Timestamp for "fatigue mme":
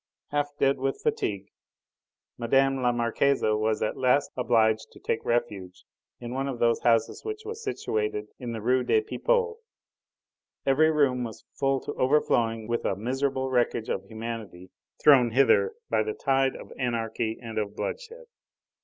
1.03-2.81